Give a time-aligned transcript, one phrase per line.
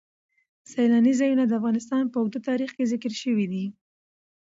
[0.71, 3.65] سیلانی ځایونه د افغانستان په اوږده تاریخ کې ذکر شوی دی.